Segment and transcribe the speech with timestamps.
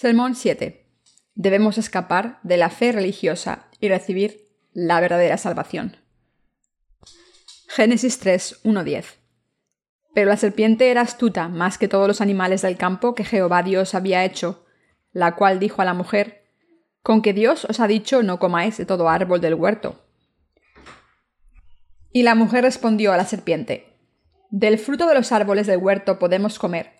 [0.00, 0.86] Sermón 7.
[1.34, 5.98] Debemos escapar de la fe religiosa y recibir la verdadera salvación.
[7.68, 9.18] Génesis 3, 10.
[10.14, 13.94] Pero la serpiente era astuta más que todos los animales del campo que Jehová Dios
[13.94, 14.64] había hecho,
[15.12, 16.44] la cual dijo a la mujer,
[17.02, 20.02] Con que Dios os ha dicho no comáis de todo árbol del huerto.
[22.10, 23.98] Y la mujer respondió a la serpiente,
[24.48, 26.99] Del fruto de los árboles del huerto podemos comer,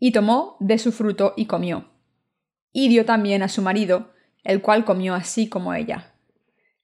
[0.00, 1.84] y tomó de su fruto y comió.
[2.72, 4.12] Y dio también a su marido,
[4.42, 6.14] el cual comió así como ella.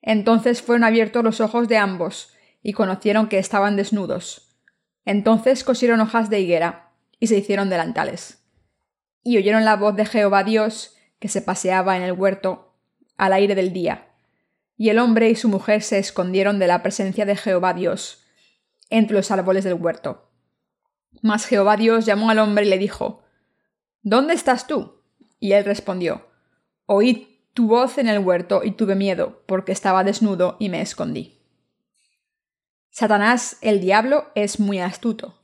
[0.03, 4.61] Entonces fueron abiertos los ojos de ambos, y conocieron que estaban desnudos.
[5.05, 8.45] Entonces cosieron hojas de higuera, y se hicieron delantales.
[9.23, 12.75] Y oyeron la voz de Jehová Dios, que se paseaba en el huerto
[13.17, 14.09] al aire del día.
[14.77, 18.27] Y el hombre y su mujer se escondieron de la presencia de Jehová Dios,
[18.91, 20.26] entre los árboles del huerto.
[21.23, 23.23] Mas Jehová Dios llamó al hombre y le dijo,
[24.03, 25.03] ¿Dónde estás tú?
[25.41, 26.27] Y él respondió,
[26.87, 31.41] Oí tu voz en el huerto y tuve miedo, porque estaba desnudo y me escondí.
[32.91, 35.41] Satanás, el diablo, es muy astuto.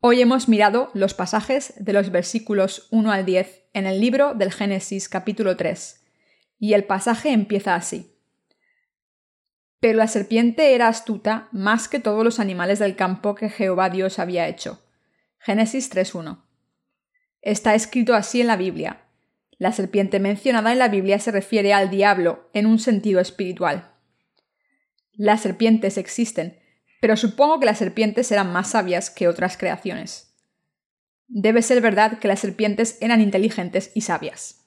[0.00, 4.52] Hoy hemos mirado los pasajes de los versículos 1 al 10 en el libro del
[4.52, 6.04] Génesis capítulo 3,
[6.58, 8.11] y el pasaje empieza así.
[9.82, 14.20] Pero la serpiente era astuta más que todos los animales del campo que Jehová Dios
[14.20, 14.80] había hecho.
[15.40, 16.40] Génesis 3.1.
[17.40, 19.02] Está escrito así en la Biblia.
[19.58, 23.90] La serpiente mencionada en la Biblia se refiere al diablo en un sentido espiritual.
[25.14, 26.60] Las serpientes existen,
[27.00, 30.36] pero supongo que las serpientes eran más sabias que otras creaciones.
[31.26, 34.64] Debe ser verdad que las serpientes eran inteligentes y sabias.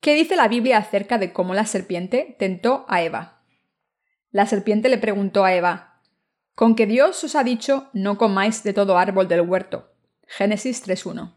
[0.00, 3.33] ¿Qué dice la Biblia acerca de cómo la serpiente tentó a Eva?
[4.34, 6.00] La serpiente le preguntó a Eva,
[6.56, 9.92] Con que Dios os ha dicho no comáis de todo árbol del huerto.
[10.26, 11.36] Génesis 3.1.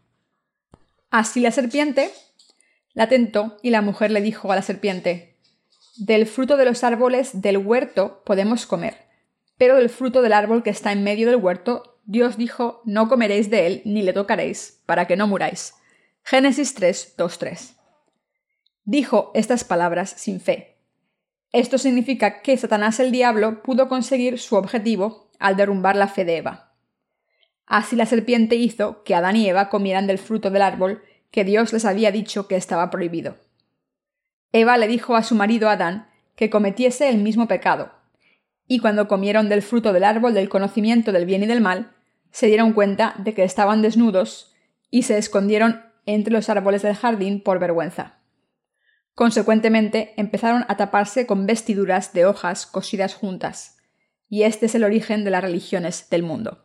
[1.08, 2.10] Así la serpiente
[2.94, 5.36] la tentó y la mujer le dijo a la serpiente,
[5.96, 8.96] Del fruto de los árboles del huerto podemos comer,
[9.56, 13.48] pero del fruto del árbol que está en medio del huerto, Dios dijo, no comeréis
[13.48, 15.74] de él ni le tocaréis, para que no muráis.
[16.24, 17.14] Génesis 3,
[18.82, 20.77] Dijo estas palabras sin fe,
[21.52, 26.36] esto significa que Satanás el diablo pudo conseguir su objetivo al derrumbar la fe de
[26.36, 26.72] Eva.
[27.66, 31.72] Así la serpiente hizo que Adán y Eva comieran del fruto del árbol que Dios
[31.72, 33.36] les había dicho que estaba prohibido.
[34.52, 37.92] Eva le dijo a su marido Adán que cometiese el mismo pecado,
[38.66, 41.92] y cuando comieron del fruto del árbol del conocimiento del bien y del mal,
[42.30, 44.54] se dieron cuenta de que estaban desnudos
[44.90, 48.17] y se escondieron entre los árboles del jardín por vergüenza.
[49.18, 53.76] Consecuentemente, empezaron a taparse con vestiduras de hojas cosidas juntas,
[54.28, 56.64] y este es el origen de las religiones del mundo.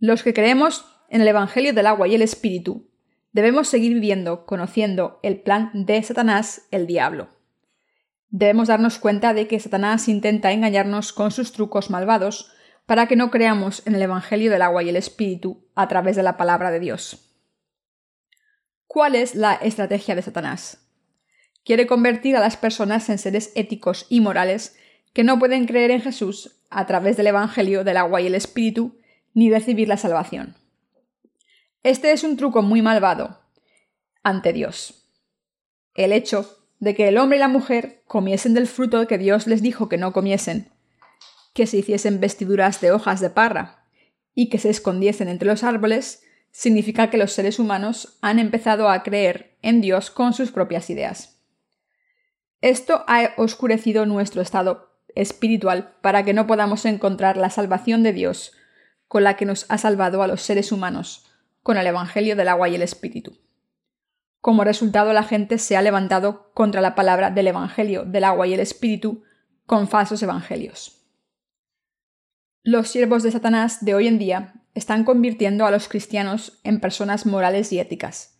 [0.00, 2.90] Los que creemos en el Evangelio del agua y el Espíritu,
[3.30, 7.28] debemos seguir viviendo, conociendo el plan de Satanás, el diablo.
[8.30, 12.50] Debemos darnos cuenta de que Satanás intenta engañarnos con sus trucos malvados
[12.86, 16.24] para que no creamos en el Evangelio del agua y el Espíritu a través de
[16.24, 17.30] la palabra de Dios.
[18.88, 20.83] ¿Cuál es la estrategia de Satanás?
[21.64, 24.76] Quiere convertir a las personas en seres éticos y morales
[25.12, 28.98] que no pueden creer en Jesús a través del Evangelio del agua y el Espíritu,
[29.32, 30.56] ni recibir la salvación.
[31.82, 33.40] Este es un truco muy malvado
[34.22, 35.06] ante Dios.
[35.94, 39.62] El hecho de que el hombre y la mujer comiesen del fruto que Dios les
[39.62, 40.70] dijo que no comiesen,
[41.52, 43.84] que se hiciesen vestiduras de hojas de parra
[44.34, 49.02] y que se escondiesen entre los árboles, significa que los seres humanos han empezado a
[49.02, 51.33] creer en Dios con sus propias ideas.
[52.64, 58.54] Esto ha oscurecido nuestro estado espiritual para que no podamos encontrar la salvación de Dios
[59.06, 61.26] con la que nos ha salvado a los seres humanos,
[61.62, 63.36] con el Evangelio del agua y el Espíritu.
[64.40, 68.54] Como resultado, la gente se ha levantado contra la palabra del Evangelio del agua y
[68.54, 69.24] el Espíritu
[69.66, 71.04] con falsos evangelios.
[72.62, 77.26] Los siervos de Satanás de hoy en día están convirtiendo a los cristianos en personas
[77.26, 78.33] morales y éticas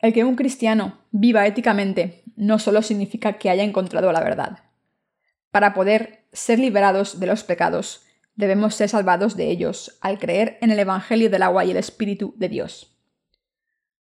[0.00, 4.60] el que un cristiano viva éticamente no solo significa que haya encontrado la verdad.
[5.50, 10.70] Para poder ser liberados de los pecados, debemos ser salvados de ellos al creer en
[10.70, 12.96] el Evangelio del agua y el Espíritu de Dios.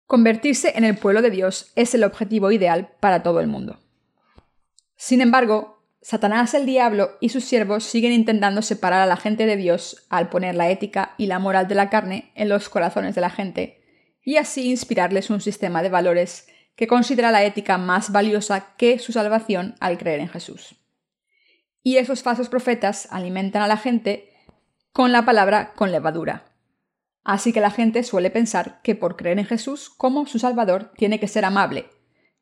[0.06, 3.78] Convertirse en el pueblo de Dios es el objetivo ideal para todo el mundo.
[4.96, 9.56] Sin embargo, Satanás el diablo y sus siervos siguen intentando separar a la gente de
[9.56, 13.20] Dios al poner la ética y la moral de la carne en los corazones de
[13.20, 13.77] la gente,
[14.28, 19.12] y así inspirarles un sistema de valores que considera la ética más valiosa que su
[19.12, 20.74] salvación al creer en Jesús.
[21.82, 24.34] Y esos falsos profetas alimentan a la gente
[24.92, 26.44] con la palabra con levadura,
[27.24, 31.18] Así que la gente suele pensar que por creer en Jesús como su Salvador tiene
[31.18, 31.86] que ser amable,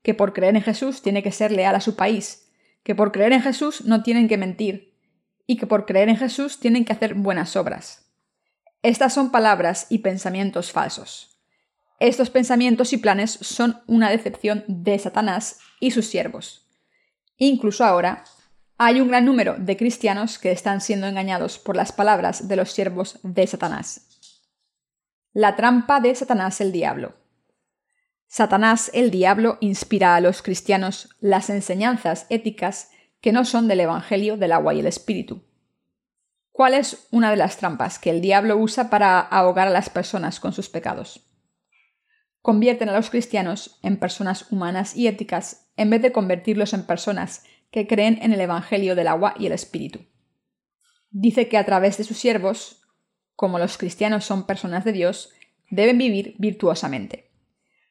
[0.02, 2.50] que por creer en Jesús tiene que ser leal a su país,
[2.82, 4.92] que por creer en Jesús no tienen que mentir,
[5.46, 8.10] y que por creer en Jesús tienen que hacer buenas obras.
[8.82, 11.35] Estas son palabras y pensamientos falsos.
[11.98, 16.66] Estos pensamientos y planes son una decepción de Satanás y sus siervos.
[17.38, 18.24] Incluso ahora,
[18.76, 22.70] hay un gran número de cristianos que están siendo engañados por las palabras de los
[22.72, 24.40] siervos de Satanás.
[25.32, 27.14] La trampa de Satanás el Diablo.
[28.26, 32.90] Satanás el Diablo inspira a los cristianos las enseñanzas éticas
[33.22, 35.42] que no son del Evangelio del agua y el Espíritu.
[36.52, 40.40] ¿Cuál es una de las trampas que el diablo usa para ahogar a las personas
[40.40, 41.26] con sus pecados?
[42.46, 47.42] Convierten a los cristianos en personas humanas y éticas en vez de convertirlos en personas
[47.72, 50.06] que creen en el Evangelio del agua y el Espíritu.
[51.10, 52.82] Dice que a través de sus siervos,
[53.34, 55.32] como los cristianos son personas de Dios,
[55.70, 57.32] deben vivir virtuosamente.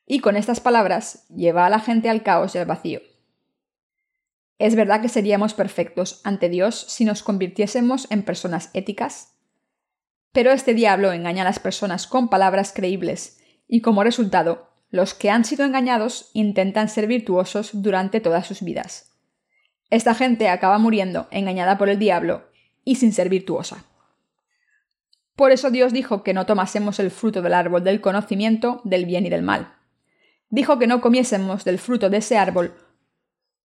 [0.05, 3.01] Y con estas palabras lleva a la gente al caos y al vacío.
[4.57, 9.33] ¿Es verdad que seríamos perfectos ante Dios si nos convirtiésemos en personas éticas?
[10.31, 15.29] Pero este diablo engaña a las personas con palabras creíbles y como resultado, los que
[15.29, 19.11] han sido engañados intentan ser virtuosos durante todas sus vidas.
[19.89, 22.49] Esta gente acaba muriendo engañada por el diablo
[22.83, 23.85] y sin ser virtuosa.
[25.35, 29.25] Por eso Dios dijo que no tomásemos el fruto del árbol del conocimiento del bien
[29.25, 29.75] y del mal.
[30.49, 32.73] Dijo que no comiésemos del fruto de ese árbol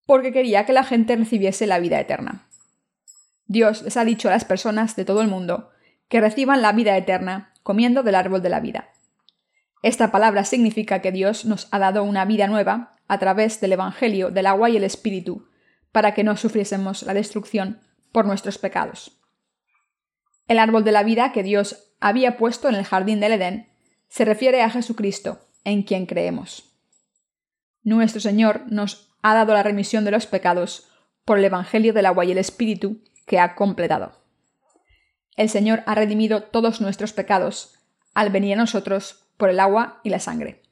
[0.06, 2.48] porque quería que la gente recibiese la vida eterna.
[3.46, 5.70] Dios les ha dicho a las personas de todo el mundo
[6.08, 8.88] que reciban la vida eterna comiendo del árbol de la vida.
[9.82, 14.30] Esta palabra significa que Dios nos ha dado una vida nueva a través del Evangelio
[14.30, 15.48] del agua y el Espíritu,
[15.90, 17.80] para que no sufriésemos la destrucción
[18.12, 19.20] por nuestros pecados.
[20.48, 23.68] El árbol de la vida que Dios había puesto en el jardín del Edén
[24.08, 26.74] se refiere a Jesucristo, en quien creemos.
[27.82, 30.88] Nuestro Señor nos ha dado la remisión de los pecados
[31.24, 34.12] por el Evangelio del agua y el Espíritu que ha completado.
[35.36, 37.78] El Señor ha redimido todos nuestros pecados
[38.14, 40.62] al venir a nosotros por el agua y la sangre.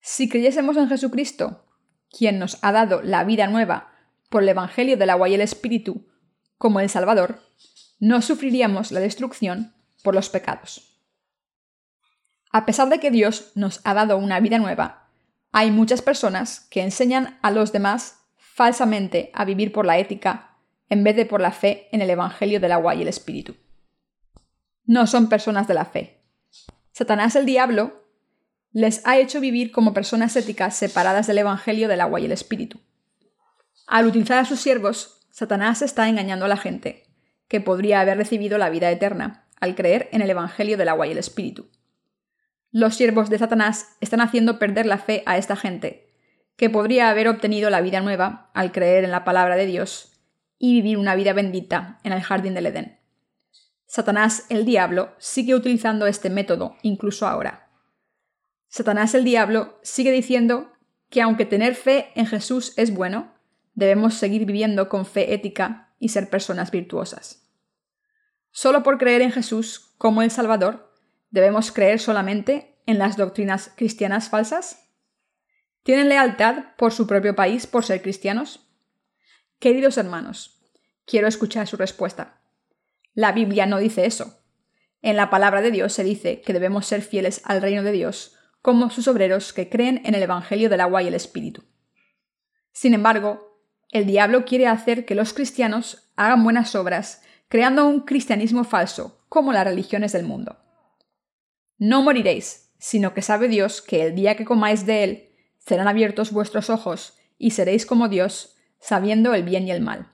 [0.00, 1.64] Si creyésemos en Jesucristo,
[2.16, 3.90] quien nos ha dado la vida nueva
[4.28, 6.06] por el Evangelio del agua y el Espíritu
[6.58, 7.40] como el Salvador,
[7.98, 11.00] no sufriríamos la destrucción por los pecados.
[12.52, 15.08] A pesar de que Dios nos ha dado una vida nueva,
[15.50, 20.58] hay muchas personas que enseñan a los demás falsamente a vivir por la ética
[20.88, 23.56] en vez de por la fe en el Evangelio del agua y el Espíritu.
[24.84, 26.23] No son personas de la fe.
[26.94, 28.04] Satanás el diablo
[28.70, 32.78] les ha hecho vivir como personas éticas separadas del Evangelio del agua y el Espíritu.
[33.88, 37.02] Al utilizar a sus siervos, Satanás está engañando a la gente
[37.48, 41.10] que podría haber recibido la vida eterna, al creer en el Evangelio del agua y
[41.10, 41.68] el Espíritu.
[42.70, 46.14] Los siervos de Satanás están haciendo perder la fe a esta gente,
[46.54, 50.12] que podría haber obtenido la vida nueva al creer en la palabra de Dios
[50.60, 53.03] y vivir una vida bendita en el jardín del Edén.
[53.94, 57.70] Satanás el diablo sigue utilizando este método incluso ahora.
[58.66, 60.72] Satanás el diablo sigue diciendo
[61.10, 63.32] que aunque tener fe en Jesús es bueno,
[63.74, 67.48] debemos seguir viviendo con fe ética y ser personas virtuosas.
[68.50, 70.92] Solo por creer en Jesús como el Salvador,
[71.30, 74.88] ¿debemos creer solamente en las doctrinas cristianas falsas?
[75.84, 78.68] ¿Tienen lealtad por su propio país por ser cristianos?
[79.60, 80.60] Queridos hermanos,
[81.06, 82.40] quiero escuchar su respuesta.
[83.14, 84.40] La Biblia no dice eso.
[85.02, 88.36] En la palabra de Dios se dice que debemos ser fieles al reino de Dios
[88.60, 91.64] como sus obreros que creen en el Evangelio del agua y el Espíritu.
[92.72, 98.64] Sin embargo, el diablo quiere hacer que los cristianos hagan buenas obras creando un cristianismo
[98.64, 100.58] falso, como las religiones del mundo.
[101.78, 105.28] No moriréis, sino que sabe Dios que el día que comáis de él,
[105.58, 110.10] serán abiertos vuestros ojos, y seréis como Dios, sabiendo el bien y el mal.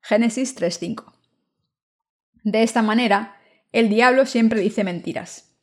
[0.00, 1.11] Génesis 3.5.
[2.42, 3.36] De esta manera,
[3.72, 5.54] el diablo siempre dice mentiras.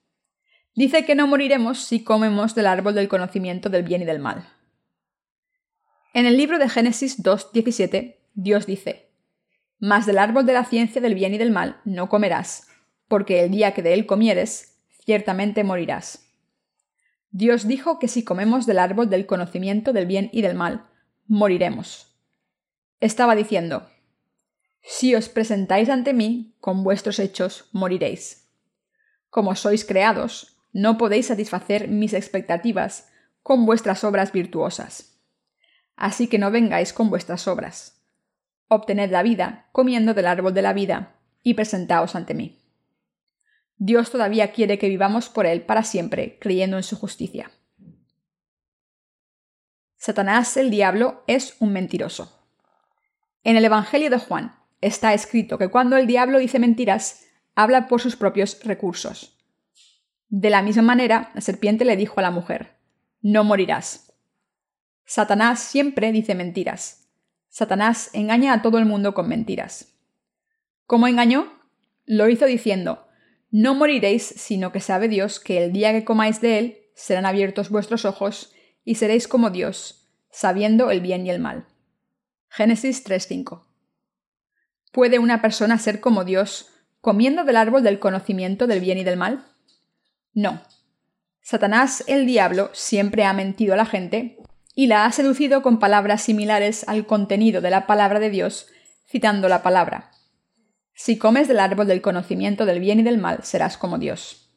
[0.76, 4.48] Dice que no moriremos si comemos del árbol del conocimiento del bien y del mal.
[6.14, 9.10] En el libro de Génesis 2.17, Dios dice,
[9.80, 12.68] mas del árbol de la ciencia del bien y del mal no comerás,
[13.08, 16.30] porque el día que de él comieres, ciertamente morirás.
[17.32, 20.88] Dios dijo que si comemos del árbol del conocimiento del bien y del mal,
[21.28, 22.16] moriremos.
[23.00, 23.88] Estaba diciendo,
[24.92, 28.50] Si os presentáis ante mí, con vuestros hechos moriréis.
[29.30, 33.08] Como sois creados, no podéis satisfacer mis expectativas
[33.44, 35.22] con vuestras obras virtuosas.
[35.96, 38.02] Así que no vengáis con vuestras obras.
[38.68, 42.60] Obtened la vida comiendo del árbol de la vida y presentaos ante mí.
[43.78, 47.52] Dios todavía quiere que vivamos por Él para siempre, creyendo en su justicia.
[49.98, 52.36] Satanás, el diablo, es un mentiroso.
[53.44, 58.02] En el Evangelio de Juan está escrito que cuando el diablo dice mentiras, habla por
[58.02, 59.38] sus propios recursos.
[60.30, 62.78] De la misma manera, la serpiente le dijo a la mujer,
[63.22, 64.14] No morirás.
[65.06, 67.08] Satanás siempre dice mentiras.
[67.50, 69.96] Satanás engaña a todo el mundo con mentiras.
[70.86, 71.52] ¿Cómo engañó?
[72.06, 73.08] Lo hizo diciendo,
[73.50, 77.70] No moriréis, sino que sabe Dios que el día que comáis de él serán abiertos
[77.70, 78.54] vuestros ojos
[78.86, 81.66] y seréis como Dios, sabiendo el bien y el mal.
[82.50, 83.69] Génesis 3.5.
[84.92, 86.70] ¿Puede una persona ser como Dios
[87.02, 89.46] comiendo del árbol del conocimiento del bien y del mal?
[90.34, 90.62] No.
[91.42, 94.38] Satanás, el diablo, siempre ha mentido a la gente
[94.76, 98.68] y la ha seducido con palabras similares al contenido de la palabra de Dios,
[99.08, 100.12] citando la palabra.
[100.94, 104.50] Si comes del árbol del conocimiento del bien y del mal, serás como Dios.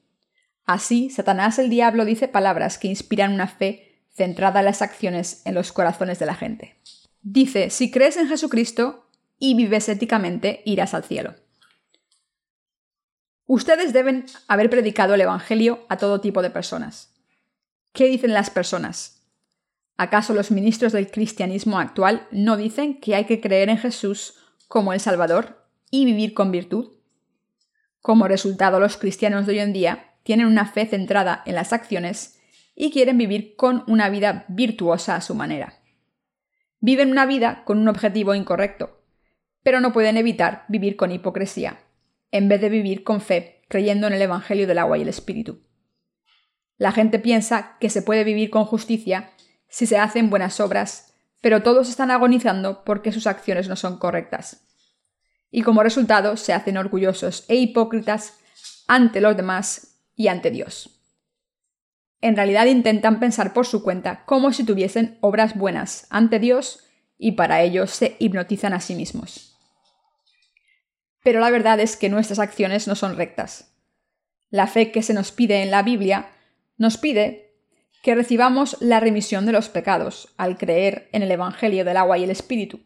[0.64, 5.54] Así, Satanás el diablo dice palabras que inspiran una fe centrada en las acciones en
[5.54, 6.76] los corazones de la gente.
[7.22, 9.01] Dice, si crees en Jesucristo
[9.44, 11.34] y vives éticamente, irás al cielo.
[13.44, 17.12] Ustedes deben haber predicado el Evangelio a todo tipo de personas.
[17.92, 19.26] ¿Qué dicen las personas?
[19.96, 24.34] ¿Acaso los ministros del cristianismo actual no dicen que hay que creer en Jesús
[24.68, 26.92] como el Salvador y vivir con virtud?
[28.00, 32.38] Como resultado, los cristianos de hoy en día tienen una fe centrada en las acciones
[32.76, 35.80] y quieren vivir con una vida virtuosa a su manera.
[36.78, 39.01] Viven una vida con un objetivo incorrecto,
[39.62, 41.78] pero no pueden evitar vivir con hipocresía
[42.32, 45.60] en vez de vivir con fe, creyendo en el Evangelio del agua y el Espíritu.
[46.78, 49.30] La gente piensa que se puede vivir con justicia
[49.68, 54.66] si se hacen buenas obras, pero todos están agonizando porque sus acciones no son correctas.
[55.50, 58.38] Y como resultado se hacen orgullosos e hipócritas
[58.88, 60.98] ante los demás y ante Dios.
[62.22, 66.84] En realidad intentan pensar por su cuenta como si tuviesen obras buenas ante Dios
[67.18, 69.51] y para ello se hipnotizan a sí mismos
[71.22, 73.72] pero la verdad es que nuestras acciones no son rectas.
[74.50, 76.30] La fe que se nos pide en la Biblia
[76.76, 77.54] nos pide
[78.02, 82.24] que recibamos la remisión de los pecados al creer en el Evangelio del agua y
[82.24, 82.80] el Espíritu,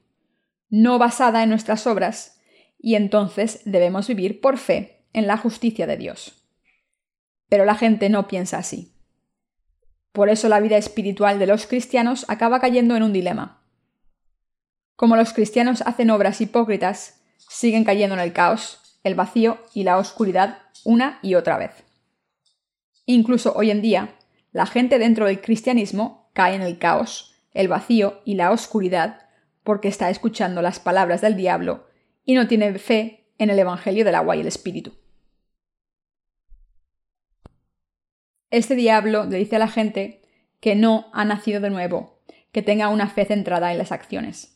[0.68, 2.40] no basada en nuestras obras,
[2.78, 6.42] y entonces debemos vivir por fe en la justicia de Dios.
[7.48, 8.92] Pero la gente no piensa así.
[10.12, 13.62] Por eso la vida espiritual de los cristianos acaba cayendo en un dilema.
[14.94, 19.98] Como los cristianos hacen obras hipócritas, siguen cayendo en el caos, el vacío y la
[19.98, 21.84] oscuridad una y otra vez.
[23.04, 24.16] Incluso hoy en día,
[24.52, 29.22] la gente dentro del cristianismo cae en el caos, el vacío y la oscuridad
[29.62, 31.86] porque está escuchando las palabras del diablo
[32.24, 34.92] y no tiene fe en el Evangelio del agua y el Espíritu.
[38.50, 40.22] Este diablo le dice a la gente
[40.60, 44.55] que no ha nacido de nuevo, que tenga una fe centrada en las acciones.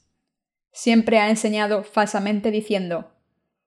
[0.72, 3.12] Siempre ha enseñado falsamente diciendo,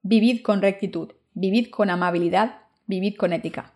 [0.02, 3.74] vivid con rectitud, vivid con amabilidad, vivid con ética.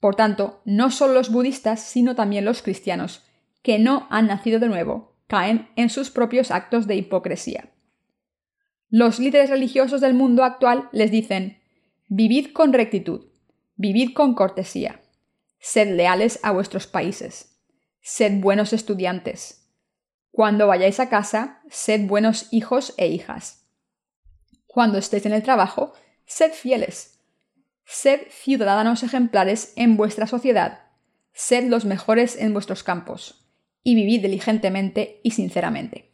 [0.00, 3.24] Por tanto, no solo los budistas, sino también los cristianos,
[3.62, 7.72] que no han nacido de nuevo, caen en sus propios actos de hipocresía.
[8.88, 11.58] Los líderes religiosos del mundo actual les dicen,
[12.08, 13.26] vivid con rectitud,
[13.74, 15.00] vivid con cortesía,
[15.58, 17.58] sed leales a vuestros países,
[18.00, 19.65] sed buenos estudiantes,
[20.36, 23.64] cuando vayáis a casa, sed buenos hijos e hijas.
[24.66, 25.94] Cuando estéis en el trabajo,
[26.26, 27.22] sed fieles.
[27.86, 30.90] Sed ciudadanos ejemplares en vuestra sociedad.
[31.32, 33.48] Sed los mejores en vuestros campos.
[33.82, 36.12] Y vivid diligentemente y sinceramente.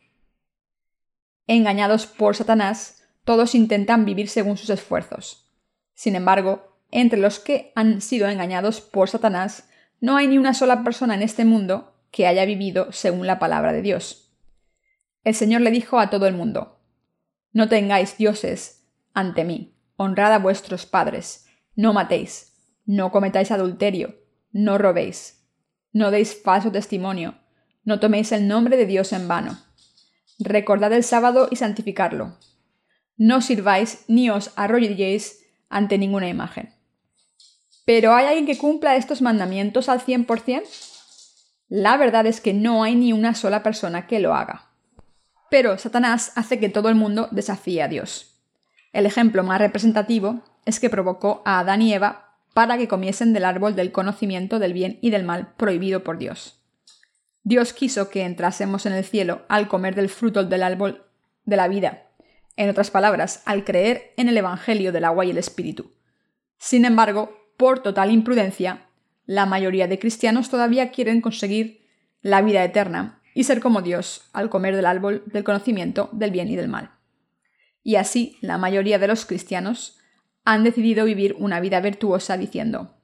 [1.48, 5.52] Engañados por Satanás, todos intentan vivir según sus esfuerzos.
[5.94, 10.84] Sin embargo, entre los que han sido engañados por Satanás, no hay ni una sola
[10.84, 14.32] persona en este mundo que haya vivido según la palabra de Dios.
[15.24, 16.78] El Señor le dijo a todo el mundo,
[17.52, 22.52] No tengáis dioses ante mí, honrad a vuestros padres, no matéis,
[22.84, 24.14] no cometáis adulterio,
[24.52, 25.48] no robéis,
[25.92, 27.34] no deis falso testimonio,
[27.84, 29.58] no toméis el nombre de Dios en vano.
[30.38, 32.38] Recordad el sábado y santificadlo.
[33.16, 36.74] No sirváis ni os arrodilléis ante ninguna imagen.
[37.84, 40.91] ¿Pero hay alguien que cumpla estos mandamientos al 100%?
[41.74, 44.68] La verdad es que no hay ni una sola persona que lo haga.
[45.48, 48.34] Pero Satanás hace que todo el mundo desafíe a Dios.
[48.92, 53.46] El ejemplo más representativo es que provocó a Adán y Eva para que comiesen del
[53.46, 56.62] árbol del conocimiento del bien y del mal prohibido por Dios.
[57.42, 61.06] Dios quiso que entrásemos en el cielo al comer del fruto del árbol
[61.46, 62.02] de la vida,
[62.56, 65.90] en otras palabras, al creer en el Evangelio del agua y el Espíritu.
[66.58, 68.88] Sin embargo, por total imprudencia,
[69.24, 71.86] la mayoría de cristianos todavía quieren conseguir
[72.20, 76.48] la vida eterna y ser como Dios al comer del árbol del conocimiento del bien
[76.48, 76.92] y del mal.
[77.82, 79.98] Y así, la mayoría de los cristianos
[80.44, 82.96] han decidido vivir una vida virtuosa diciendo,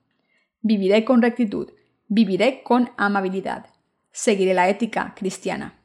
[0.60, 1.70] viviré con rectitud,
[2.06, 3.66] viviré con amabilidad,
[4.12, 5.78] seguiré la ética cristiana.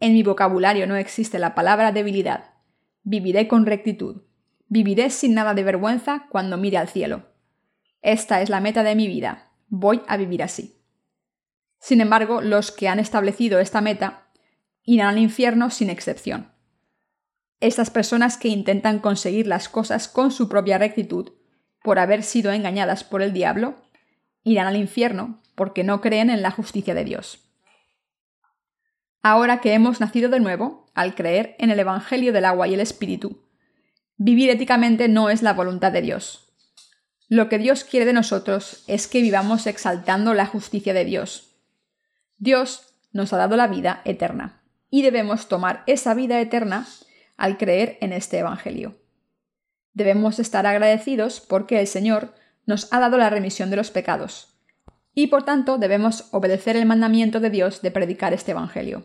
[0.00, 2.50] En mi vocabulario no existe la palabra debilidad.
[3.04, 4.22] Viviré con rectitud.
[4.68, 7.33] Viviré sin nada de vergüenza cuando mire al cielo.
[8.04, 9.50] Esta es la meta de mi vida.
[9.68, 10.78] Voy a vivir así.
[11.80, 14.28] Sin embargo, los que han establecido esta meta
[14.82, 16.52] irán al infierno sin excepción.
[17.60, 21.32] Estas personas que intentan conseguir las cosas con su propia rectitud,
[21.82, 23.76] por haber sido engañadas por el diablo,
[24.42, 27.48] irán al infierno porque no creen en la justicia de Dios.
[29.22, 32.80] Ahora que hemos nacido de nuevo, al creer en el Evangelio del agua y el
[32.80, 33.48] Espíritu,
[34.18, 36.43] vivir éticamente no es la voluntad de Dios.
[37.28, 41.56] Lo que Dios quiere de nosotros es que vivamos exaltando la justicia de Dios.
[42.38, 46.86] Dios nos ha dado la vida eterna y debemos tomar esa vida eterna
[47.36, 48.96] al creer en este Evangelio.
[49.92, 52.34] Debemos estar agradecidos porque el Señor
[52.66, 54.54] nos ha dado la remisión de los pecados,
[55.14, 59.04] y por tanto debemos obedecer el mandamiento de Dios de predicar este Evangelio.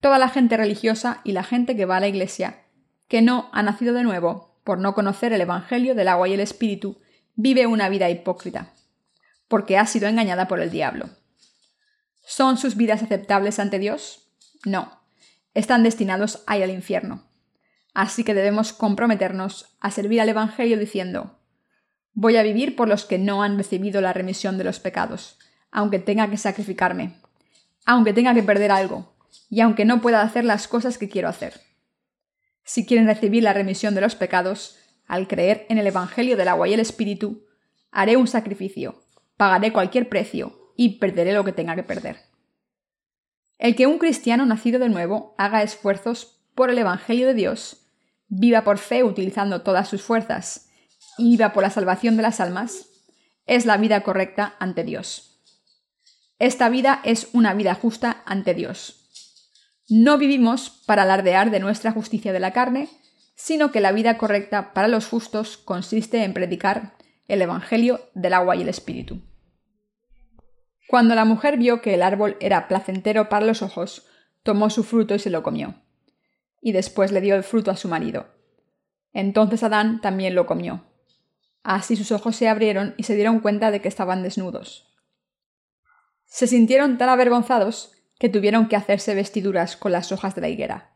[0.00, 2.64] Toda la gente religiosa y la gente que va a la Iglesia,
[3.08, 6.40] que no ha nacido de nuevo, por no conocer el Evangelio del agua y el
[6.40, 6.98] Espíritu,
[7.36, 8.72] vive una vida hipócrita,
[9.46, 11.10] porque ha sido engañada por el diablo.
[12.24, 14.32] ¿Son sus vidas aceptables ante Dios?
[14.64, 15.00] No,
[15.54, 17.22] están destinados a ir al infierno.
[17.94, 21.38] Así que debemos comprometernos a servir al Evangelio diciendo,
[22.12, 25.38] voy a vivir por los que no han recibido la remisión de los pecados,
[25.70, 27.20] aunque tenga que sacrificarme,
[27.84, 29.14] aunque tenga que perder algo,
[29.48, 31.60] y aunque no pueda hacer las cosas que quiero hacer.
[32.64, 36.68] Si quieren recibir la remisión de los pecados, al creer en el Evangelio del agua
[36.68, 37.46] y el Espíritu,
[37.90, 39.02] haré un sacrificio,
[39.36, 42.18] pagaré cualquier precio y perderé lo que tenga que perder.
[43.58, 47.86] El que un cristiano nacido de nuevo haga esfuerzos por el Evangelio de Dios,
[48.28, 50.68] viva por fe utilizando todas sus fuerzas
[51.16, 52.88] y viva por la salvación de las almas,
[53.46, 55.40] es la vida correcta ante Dios.
[56.38, 59.06] Esta vida es una vida justa ante Dios.
[59.88, 62.88] No vivimos para alardear de nuestra justicia de la carne,
[63.36, 66.94] sino que la vida correcta para los justos consiste en predicar
[67.28, 69.20] el Evangelio del agua y el Espíritu.
[70.88, 74.06] Cuando la mujer vio que el árbol era placentero para los ojos,
[74.42, 75.82] tomó su fruto y se lo comió.
[76.60, 78.26] Y después le dio el fruto a su marido.
[79.12, 80.84] Entonces Adán también lo comió.
[81.62, 84.94] Así sus ojos se abrieron y se dieron cuenta de que estaban desnudos.
[86.24, 90.95] Se sintieron tan avergonzados que tuvieron que hacerse vestiduras con las hojas de la higuera.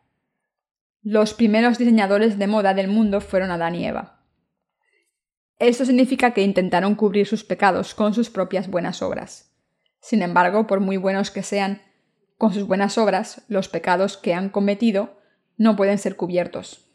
[1.03, 4.21] Los primeros diseñadores de moda del mundo fueron Adán y Eva.
[5.59, 9.51] Esto significa que intentaron cubrir sus pecados con sus propias buenas obras.
[10.01, 11.81] Sin embargo, por muy buenos que sean
[12.37, 15.19] con sus buenas obras, los pecados que han cometido
[15.57, 16.91] no pueden ser cubiertos.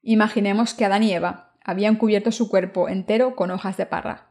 [0.00, 4.30] Imaginemos que Adán y Eva habían cubierto su cuerpo entero con hojas de parra.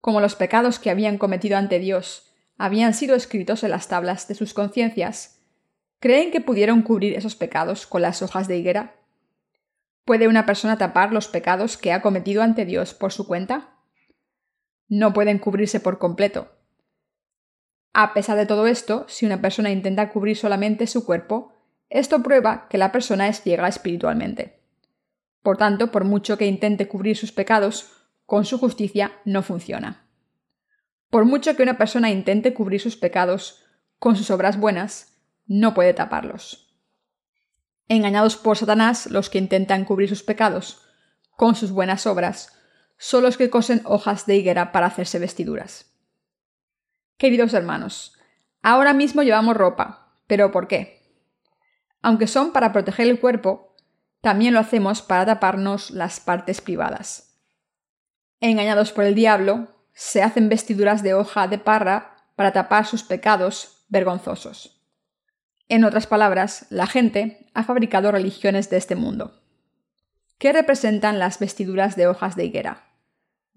[0.00, 4.34] Como los pecados que habían cometido ante Dios habían sido escritos en las tablas de
[4.34, 5.37] sus conciencias,
[6.00, 8.96] ¿creen que pudieron cubrir esos pecados con las hojas de higuera?
[10.04, 13.76] ¿Puede una persona tapar los pecados que ha cometido ante Dios por su cuenta?
[14.88, 16.58] No pueden cubrirse por completo,
[18.00, 21.52] a pesar de todo esto, si una persona intenta cubrir solamente su cuerpo,
[21.88, 24.60] esto prueba que la persona es ciega espiritualmente.
[25.42, 27.90] Por tanto, por mucho que intente cubrir sus pecados,
[28.24, 30.06] con su justicia no funciona.
[31.10, 33.64] Por mucho que una persona intente cubrir sus pecados
[33.98, 35.17] con sus obras buenas,
[35.48, 36.68] no puede taparlos.
[37.88, 40.82] Engañados por Satanás, los que intentan cubrir sus pecados
[41.36, 42.52] con sus buenas obras
[42.98, 45.86] son los que cosen hojas de higuera para hacerse vestiduras.
[47.16, 48.16] Queridos hermanos,
[48.62, 50.98] ahora mismo llevamos ropa, pero ¿por qué?
[52.02, 53.74] Aunque son para proteger el cuerpo,
[54.20, 57.40] también lo hacemos para taparnos las partes privadas.
[58.40, 63.84] Engañados por el diablo, se hacen vestiduras de hoja de parra para tapar sus pecados
[63.88, 64.77] vergonzosos.
[65.68, 69.40] En otras palabras, la gente ha fabricado religiones de este mundo.
[70.38, 72.88] ¿Qué representan las vestiduras de hojas de higuera?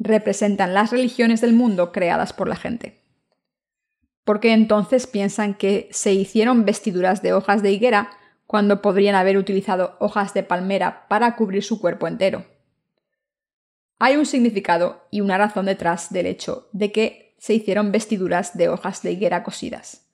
[0.02, 3.04] representan las religiones del mundo creadas por la gente.
[4.24, 8.10] ¿Por qué entonces piensan que se hicieron vestiduras de hojas de higuera
[8.48, 12.46] cuando podrían haber utilizado hojas de palmera para cubrir su cuerpo entero?
[14.00, 18.70] Hay un significado y una razón detrás del hecho de que se hicieron vestiduras de
[18.70, 20.08] hojas de higuera cosidas.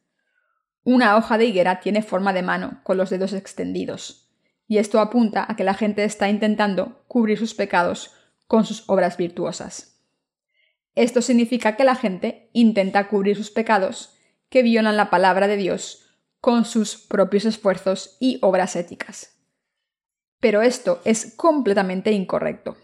[0.90, 4.30] Una hoja de higuera tiene forma de mano, con los dedos extendidos,
[4.70, 8.14] y esto apunta a que la gente está intentando cubrir sus pecados
[8.48, 10.00] con sus obras virtuosas.
[10.96, 14.16] Esto significa que la gente intenta cubrir sus pecados
[14.48, 16.08] que violan la palabra de Dios
[16.40, 19.42] con sus propios esfuerzos y obras éticas.
[20.40, 22.78] Pero esto es completamente incorrecto.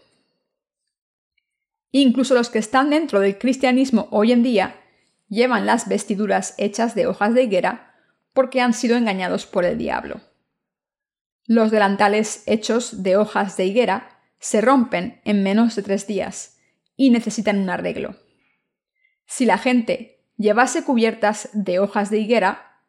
[1.90, 4.76] Incluso los que están dentro del cristianismo hoy en día
[5.30, 7.92] llevan las vestiduras hechas de hojas de higuera
[8.34, 10.20] porque han sido engañados por el diablo.
[11.46, 16.58] Los delantales hechos de hojas de higuera se rompen en menos de tres días
[16.96, 18.16] y necesitan un arreglo.
[19.26, 22.82] Si la gente llevase cubiertas de hojas de higuera,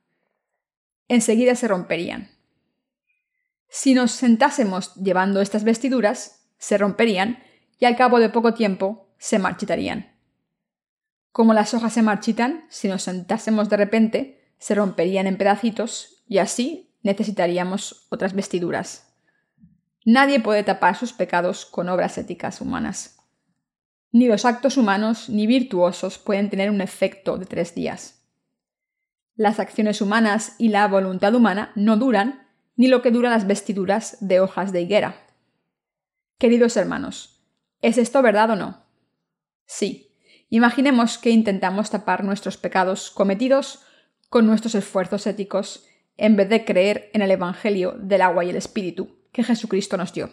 [1.08, 2.32] enseguida se romperían.
[3.70, 7.44] Si nos sentásemos llevando estas vestiduras, se romperían
[7.80, 10.16] y al cabo de poco tiempo se marchitarían.
[11.32, 16.40] Como las hojas se marchitan, si nos sentásemos de repente, se romperían en pedacitos y
[16.40, 19.14] así necesitaríamos otras vestiduras.
[20.06, 23.20] Nadie puede tapar sus pecados con obras éticas humanas.
[24.12, 28.26] Ni los actos humanos ni virtuosos pueden tener un efecto de tres días.
[29.36, 34.18] Las acciones humanas y la voluntad humana no duran ni lo que duran las vestiduras
[34.20, 35.28] de hojas de higuera.
[36.40, 37.46] Queridos hermanos,
[37.84, 38.84] ¿es esto verdad o no?
[39.68, 40.18] Sí.
[40.50, 43.85] Imaginemos que intentamos tapar nuestros pecados cometidos
[44.30, 48.56] con nuestros esfuerzos éticos en vez de creer en el Evangelio del agua y el
[48.56, 50.30] Espíritu que Jesucristo nos dio.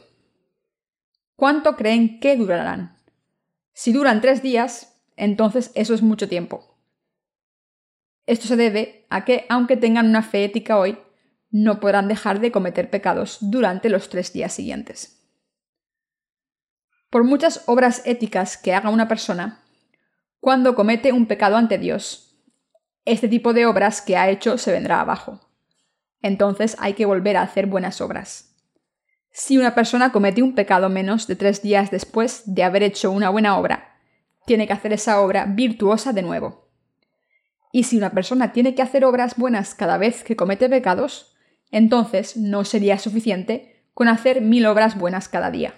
[1.37, 2.99] ¿Cuánto creen que durarán?
[3.73, 6.79] Si duran tres días, entonces eso es mucho tiempo.
[8.27, 10.99] Esto se debe a que, aunque tengan una fe ética hoy,
[11.51, 15.23] no podrán dejar de cometer pecados durante los tres días siguientes.
[17.11, 19.63] Por muchas obras éticas que haga una persona,
[20.41, 22.32] cuando comete un pecado ante Dios,
[23.05, 25.41] este tipo de obras que ha hecho se vendrá abajo.
[26.23, 28.57] Entonces hay que volver a hacer buenas obras.
[29.31, 33.31] Si una persona comete un pecado menos de tres días después de haber hecho una
[33.31, 33.97] buena obra,
[34.47, 36.69] tiene que hacer esa obra virtuosa de nuevo.
[37.73, 41.35] Y si una persona tiene que hacer obras buenas cada vez que comete pecados,
[41.71, 45.75] entonces no sería suficiente con hacer mil obras buenas cada día.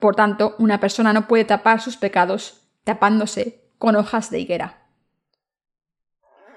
[0.00, 4.81] Por tanto, una persona no puede tapar sus pecados tapándose con hojas de higuera.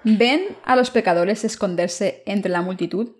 [0.07, 3.15] ¿Ven a los pecadores esconderse entre la multitud?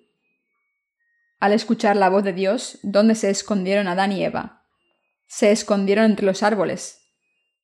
[1.39, 4.67] Al escuchar la voz de Dios, ¿dónde se escondieron Adán y Eva?
[5.26, 7.02] Se escondieron entre los árboles.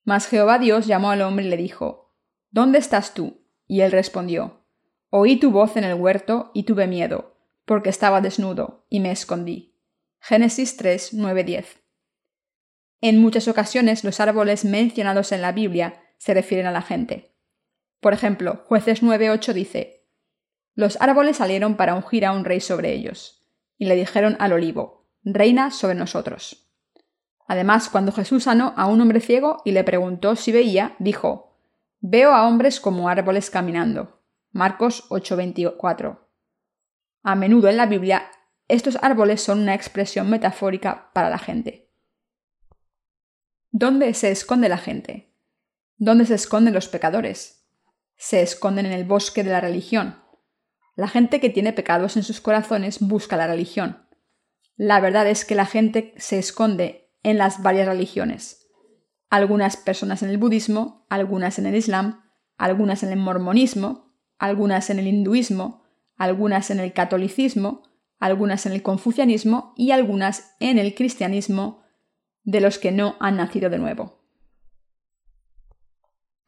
[0.03, 2.15] Mas Jehová Dios llamó al hombre y le dijo,
[2.49, 3.45] ¿Dónde estás tú?
[3.67, 4.65] Y él respondió,
[5.11, 9.77] Oí tu voz en el huerto y tuve miedo, porque estaba desnudo, y me escondí.
[10.19, 11.79] Génesis 3, 9, 10.
[13.01, 17.30] En muchas ocasiones los árboles mencionados en la Biblia se refieren a la gente.
[18.01, 20.07] Por ejemplo, jueces 9.8 dice,
[20.73, 25.07] Los árboles salieron para ungir a un rey sobre ellos, y le dijeron al olivo,
[25.23, 26.67] Reina sobre nosotros.
[27.47, 31.59] Además, cuando Jesús sanó a un hombre ciego y le preguntó si veía, dijo,
[31.99, 34.23] Veo a hombres como árboles caminando.
[34.51, 36.27] Marcos 8:24.
[37.21, 38.31] A menudo en la Biblia,
[38.67, 41.93] estos árboles son una expresión metafórica para la gente.
[43.69, 45.35] ¿Dónde se esconde la gente?
[45.97, 47.60] ¿Dónde se esconden los pecadores?
[48.21, 50.21] Se esconden en el bosque de la religión.
[50.95, 54.07] La gente que tiene pecados en sus corazones busca la religión.
[54.75, 58.67] La verdad es que la gente se esconde en las varias religiones.
[59.31, 62.23] Algunas personas en el budismo, algunas en el islam,
[62.57, 65.81] algunas en el mormonismo, algunas en el hinduismo,
[66.15, 67.81] algunas en el catolicismo,
[68.19, 71.81] algunas en el confucianismo y algunas en el cristianismo
[72.43, 74.20] de los que no han nacido de nuevo.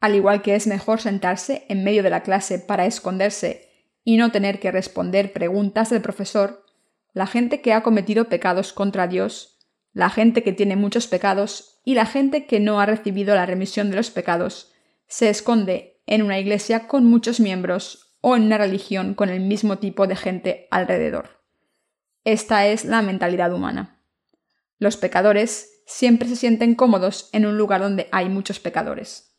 [0.04, 3.70] Al igual que es mejor sentarse en medio de la clase para esconderse
[4.04, 6.66] y no tener que responder preguntas del profesor,
[7.14, 9.56] la gente que ha cometido pecados contra Dios,
[9.94, 13.88] la gente que tiene muchos pecados y la gente que no ha recibido la remisión
[13.88, 14.74] de los pecados,
[15.06, 19.78] se esconde en una iglesia con muchos miembros o en una religión con el mismo
[19.78, 21.40] tipo de gente alrededor.
[22.24, 24.02] Esta es la mentalidad humana.
[24.78, 29.30] Los pecadores siempre se sienten cómodos en un lugar donde hay muchos pecadores.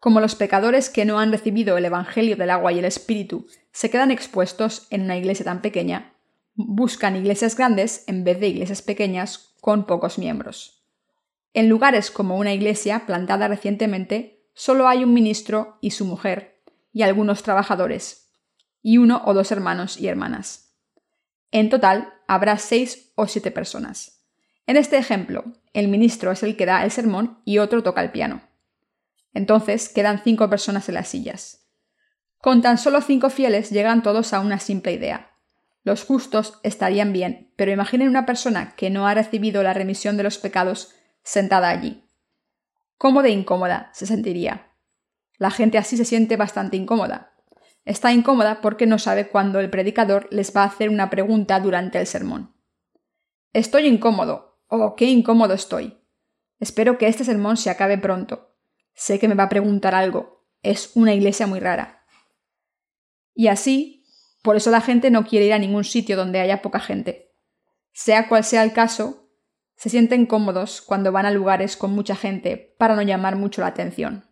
[0.00, 3.90] Como los pecadores que no han recibido el Evangelio del agua y el Espíritu se
[3.90, 6.14] quedan expuestos en una iglesia tan pequeña,
[6.54, 10.84] buscan iglesias grandes en vez de iglesias pequeñas con pocos miembros.
[11.52, 16.60] En lugares como una iglesia plantada recientemente, solo hay un ministro y su mujer,
[16.92, 18.30] y algunos trabajadores,
[18.82, 20.74] y uno o dos hermanos y hermanas.
[21.50, 24.22] En total, habrá seis o siete personas.
[24.66, 28.10] En este ejemplo, el ministro es el que da el sermón y otro toca el
[28.10, 28.42] piano.
[29.32, 31.66] Entonces quedan cinco personas en las sillas.
[32.40, 35.32] Con tan solo cinco fieles llegan todos a una simple idea.
[35.82, 40.22] Los justos estarían bien, pero imaginen una persona que no ha recibido la remisión de
[40.22, 42.04] los pecados sentada allí.
[42.96, 44.72] ¿Cómo de incómoda se sentiría?
[45.38, 47.32] La gente así se siente bastante incómoda.
[47.84, 51.98] Está incómoda porque no sabe cuándo el predicador les va a hacer una pregunta durante
[51.98, 52.54] el sermón.
[53.52, 54.60] Estoy incómodo.
[54.66, 55.98] Oh, qué incómodo estoy.
[56.60, 58.47] Espero que este sermón se acabe pronto.
[58.98, 60.44] Sé que me va a preguntar algo.
[60.60, 62.04] Es una iglesia muy rara.
[63.32, 64.04] Y así,
[64.42, 67.30] por eso la gente no quiere ir a ningún sitio donde haya poca gente.
[67.92, 69.30] Sea cual sea el caso,
[69.76, 73.68] se sienten cómodos cuando van a lugares con mucha gente para no llamar mucho la
[73.68, 74.24] atención.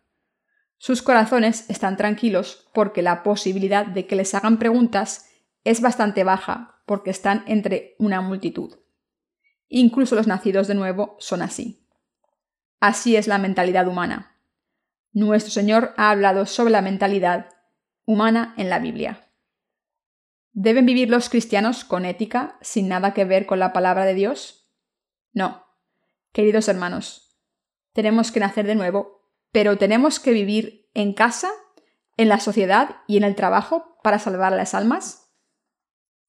[0.77, 5.29] Sus corazones están tranquilos porque la posibilidad de que les hagan preguntas
[5.63, 8.75] es bastante baja porque están entre una multitud.
[9.69, 11.87] Incluso los nacidos de nuevo son así.
[12.81, 14.36] Así es la mentalidad humana.
[15.19, 17.49] Nuestro Señor ha hablado sobre la mentalidad
[18.05, 19.31] humana en la Biblia.
[20.51, 24.69] ¿Deben vivir los cristianos con ética sin nada que ver con la palabra de Dios?
[25.33, 25.65] No.
[26.33, 27.35] Queridos hermanos,
[27.93, 29.17] tenemos que nacer de nuevo
[29.51, 31.49] pero tenemos que vivir en casa,
[32.15, 35.31] en la sociedad y en el trabajo para salvar las almas?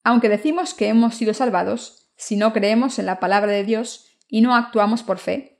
[0.03, 4.41] Aunque decimos que hemos sido salvados, si no creemos en la palabra de Dios y
[4.41, 5.58] no actuamos por fe,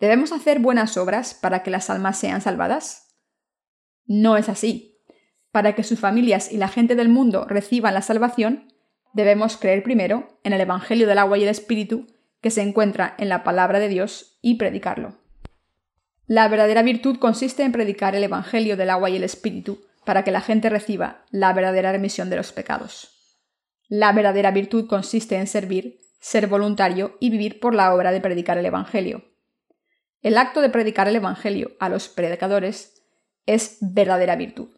[0.00, 3.16] ¿debemos hacer buenas obras para que las almas sean salvadas?
[4.06, 4.98] No es así.
[5.52, 8.72] Para que sus familias y la gente del mundo reciban la salvación,
[9.12, 12.06] debemos creer primero en el Evangelio del agua y el Espíritu
[12.40, 15.18] que se encuentra en la palabra de Dios y predicarlo.
[16.26, 20.30] La verdadera virtud consiste en predicar el Evangelio del agua y el Espíritu para que
[20.30, 23.16] la gente reciba la verdadera remisión de los pecados.
[23.88, 28.56] La verdadera virtud consiste en servir, ser voluntario y vivir por la obra de predicar
[28.56, 29.29] el Evangelio.
[30.22, 33.02] El acto de predicar el Evangelio a los predicadores
[33.46, 34.68] es verdadera virtud.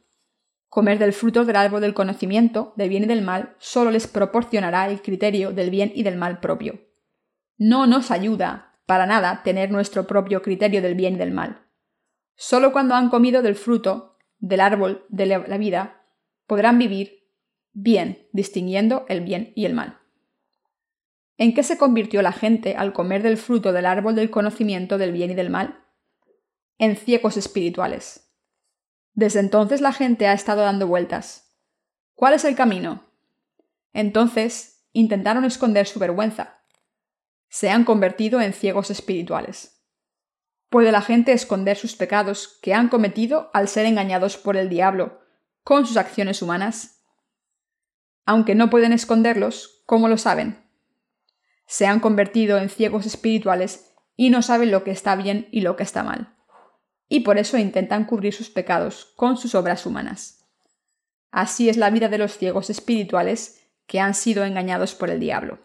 [0.68, 4.88] Comer del fruto del árbol del conocimiento del bien y del mal solo les proporcionará
[4.88, 6.80] el criterio del bien y del mal propio.
[7.58, 11.66] No nos ayuda para nada tener nuestro propio criterio del bien y del mal.
[12.36, 16.04] Solo cuando han comido del fruto del árbol de la vida
[16.46, 17.28] podrán vivir
[17.72, 20.01] bien, distinguiendo el bien y el mal.
[21.38, 25.12] ¿En qué se convirtió la gente al comer del fruto del árbol del conocimiento del
[25.12, 25.84] bien y del mal?
[26.78, 28.32] En ciegos espirituales.
[29.14, 31.56] Desde entonces la gente ha estado dando vueltas.
[32.14, 33.04] ¿Cuál es el camino?
[33.92, 36.62] Entonces intentaron esconder su vergüenza,
[37.52, 39.84] se han convertido en ciegos espirituales.
[40.70, 45.20] ¿Puede la gente esconder sus pecados que han cometido al ser engañados por el diablo
[45.62, 47.02] con sus acciones humanas?
[48.24, 50.64] Aunque no pueden esconderlos, ¿cómo lo saben?
[51.66, 55.76] Se han convertido en ciegos espirituales y no saben lo que está bien y lo
[55.76, 56.36] que está mal.
[57.08, 60.46] Y por eso intentan cubrir sus pecados con sus obras humanas.
[61.30, 65.60] Así es la vida de los ciegos espirituales que han sido engañados por el diablo.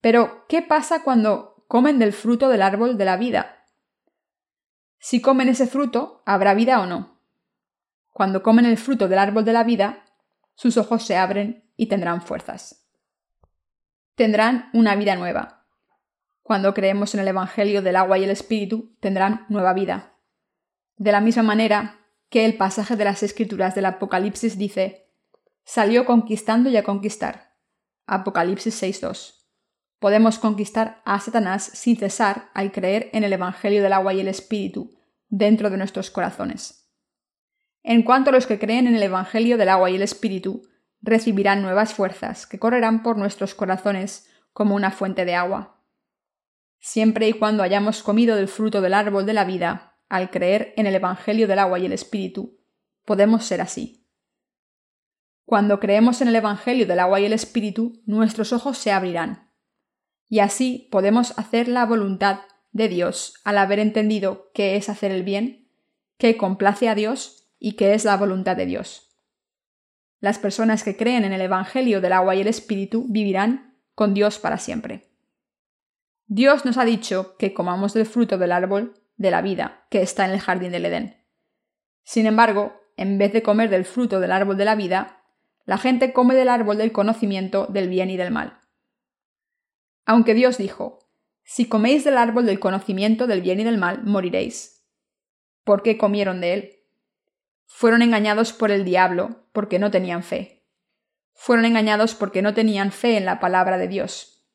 [0.00, 3.66] Pero, ¿qué pasa cuando comen del fruto del árbol de la vida?
[4.98, 7.20] Si comen ese fruto, ¿habrá vida o no?
[8.10, 10.04] Cuando comen el fruto del árbol de la vida,
[10.54, 12.81] sus ojos se abren y tendrán fuerzas.
[14.22, 15.66] Tendrán una vida nueva.
[16.44, 20.14] Cuando creemos en el Evangelio del agua y el Espíritu, tendrán nueva vida.
[20.96, 25.10] De la misma manera que el pasaje de las Escrituras del Apocalipsis dice,
[25.64, 27.56] salió conquistando y a conquistar.
[28.06, 29.40] Apocalipsis 6.2
[29.98, 34.28] podemos conquistar a Satanás sin cesar al creer en el Evangelio del agua y el
[34.28, 34.94] Espíritu
[35.30, 36.88] dentro de nuestros corazones.
[37.82, 40.62] En cuanto a los que creen en el Evangelio del agua y el Espíritu,
[41.02, 45.82] recibirán nuevas fuerzas que correrán por nuestros corazones como una fuente de agua.
[46.78, 50.86] Siempre y cuando hayamos comido del fruto del árbol de la vida, al creer en
[50.86, 52.58] el Evangelio del agua y el Espíritu,
[53.04, 54.06] podemos ser así.
[55.44, 59.52] Cuando creemos en el Evangelio del agua y el Espíritu, nuestros ojos se abrirán
[60.32, 65.24] y así podemos hacer la voluntad de Dios al haber entendido qué es hacer el
[65.24, 65.68] bien,
[66.16, 69.11] qué complace a Dios y qué es la voluntad de Dios.
[70.22, 74.38] Las personas que creen en el Evangelio del agua y el Espíritu vivirán con Dios
[74.38, 75.10] para siempre.
[76.28, 80.24] Dios nos ha dicho que comamos del fruto del árbol de la vida que está
[80.24, 81.26] en el jardín del Edén.
[82.04, 85.24] Sin embargo, en vez de comer del fruto del árbol de la vida,
[85.64, 88.60] la gente come del árbol del conocimiento del bien y del mal.
[90.06, 91.00] Aunque Dios dijo,
[91.42, 94.86] Si coméis del árbol del conocimiento del bien y del mal, moriréis.
[95.64, 96.81] ¿Por qué comieron de él?
[97.74, 100.68] Fueron engañados por el diablo, porque no tenían fe.
[101.32, 104.46] Fueron engañados porque no tenían fe en la palabra de Dios.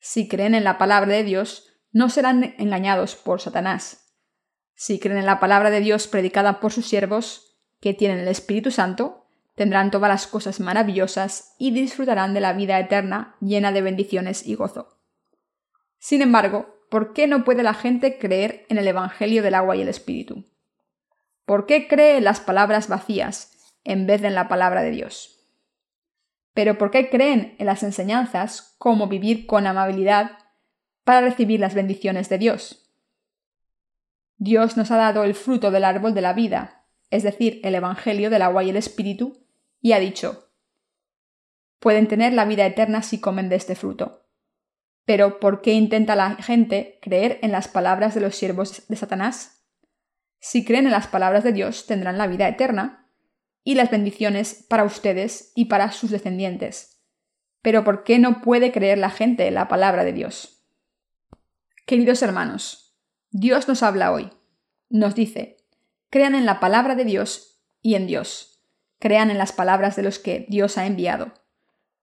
[0.00, 4.16] Si creen en la palabra de Dios, no serán engañados por Satanás.
[4.74, 8.70] Si creen en la palabra de Dios predicada por sus siervos, que tienen el Espíritu
[8.70, 14.44] Santo, tendrán todas las cosas maravillosas y disfrutarán de la vida eterna llena de bendiciones
[14.46, 14.98] y gozo.
[15.98, 19.82] Sin embargo, ¿por qué no puede la gente creer en el Evangelio del agua y
[19.82, 20.46] el Espíritu?
[21.52, 25.38] ¿Por qué cree en las palabras vacías en vez de en la palabra de Dios?
[26.54, 30.30] Pero ¿por qué creen en las enseñanzas como vivir con amabilidad
[31.04, 32.90] para recibir las bendiciones de Dios?
[34.38, 38.30] Dios nos ha dado el fruto del árbol de la vida, es decir, el Evangelio
[38.30, 39.46] del agua y el Espíritu,
[39.78, 40.48] y ha dicho,
[41.80, 44.24] pueden tener la vida eterna si comen de este fruto.
[45.04, 49.51] Pero ¿por qué intenta la gente creer en las palabras de los siervos de Satanás?
[50.44, 53.06] Si creen en las palabras de Dios, tendrán la vida eterna
[53.62, 57.00] y las bendiciones para ustedes y para sus descendientes.
[57.62, 60.66] Pero ¿por qué no puede creer la gente en la palabra de Dios?
[61.86, 62.98] Queridos hermanos,
[63.30, 64.32] Dios nos habla hoy.
[64.90, 65.58] Nos dice,
[66.10, 68.64] crean en la palabra de Dios y en Dios.
[68.98, 71.34] Crean en las palabras de los que Dios ha enviado.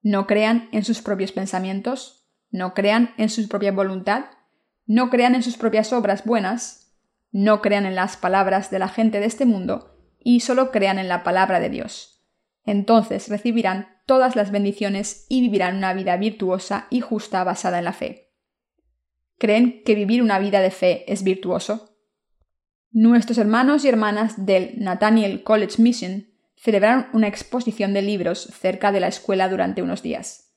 [0.01, 4.27] No crean en sus propios pensamientos, no crean en su propia voluntad,
[4.85, 6.88] no crean en sus propias obras buenas,
[7.31, 11.07] no crean en las palabras de la gente de este mundo y solo crean en
[11.07, 12.25] la palabra de Dios.
[12.65, 17.93] Entonces recibirán todas las bendiciones y vivirán una vida virtuosa y justa basada en la
[17.93, 18.33] fe.
[19.37, 21.95] ¿Creen que vivir una vida de fe es virtuoso?
[22.91, 28.99] Nuestros hermanos y hermanas del Nathaniel College Mission celebraron una exposición de libros cerca de
[28.99, 30.55] la escuela durante unos días.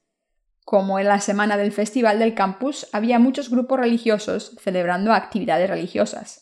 [0.64, 6.41] Como en la semana del festival del campus, había muchos grupos religiosos celebrando actividades religiosas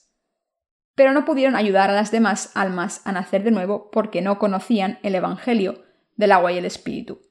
[1.01, 4.99] pero no pudieron ayudar a las demás almas a nacer de nuevo porque no conocían
[5.03, 5.83] el Evangelio
[6.17, 7.23] del agua y el Espíritu.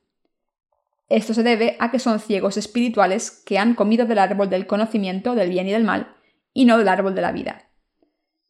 [1.07, 5.35] Esto se debe a que son ciegos espirituales que han comido del árbol del conocimiento
[5.35, 6.15] del bien y del mal,
[6.51, 7.69] y no del árbol de la vida.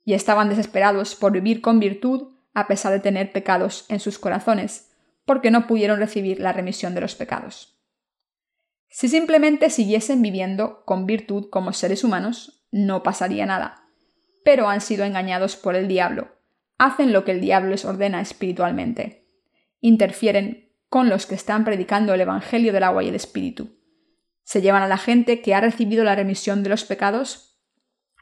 [0.05, 4.89] Y estaban desesperados por vivir con virtud a pesar de tener pecados en sus corazones,
[5.25, 7.77] porque no pudieron recibir la remisión de los pecados.
[8.87, 13.88] Si simplemente siguiesen viviendo con virtud como seres humanos, no pasaría nada
[14.43, 16.35] pero han sido engañados por el diablo.
[16.77, 19.27] Hacen lo que el diablo les ordena espiritualmente.
[19.81, 23.77] Interfieren con los que están predicando el Evangelio del agua y el Espíritu.
[24.43, 27.61] Se llevan a la gente que ha recibido la remisión de los pecados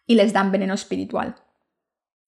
[0.06, 1.36] y les dan veneno espiritual.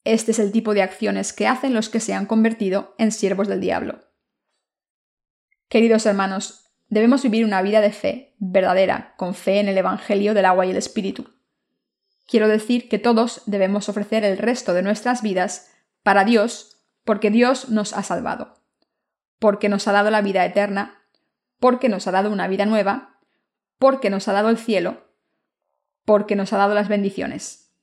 [0.04, 3.48] Este es el tipo de acciones que hacen los que se han convertido en siervos
[3.48, 4.00] del diablo.
[5.68, 10.46] Queridos hermanos, debemos vivir una vida de fe, verdadera, con fe en el Evangelio del
[10.46, 11.30] agua y el Espíritu.
[12.30, 15.72] Quiero decir que todos debemos ofrecer el resto de nuestras vidas
[16.04, 18.62] para Dios porque Dios nos ha salvado,
[19.40, 21.08] porque nos ha dado la vida eterna,
[21.60, 23.20] porque nos ha dado una vida nueva,
[23.80, 25.08] porque nos ha dado el cielo,
[26.06, 27.74] porque nos ha dado las bendiciones.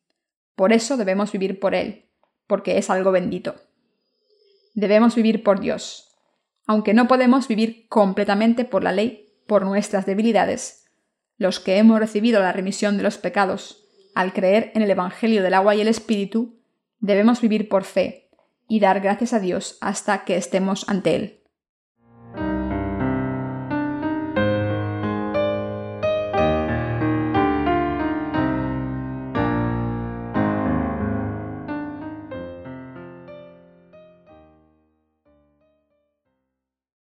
[0.55, 2.09] Por eso debemos vivir por Él,
[2.47, 3.57] porque es algo bendito.
[4.75, 6.17] Debemos vivir por Dios,
[6.67, 10.85] aunque no podemos vivir completamente por la ley, por nuestras debilidades.
[11.37, 13.86] Los que hemos recibido la remisión de los pecados,
[14.17, 16.59] al creer en el Evangelio del agua y el Espíritu,
[17.01, 18.31] debemos vivir por fe
[18.67, 21.41] y dar gracias a Dios hasta que estemos ante Él.